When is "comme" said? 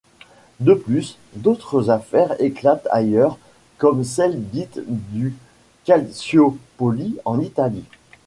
3.77-4.03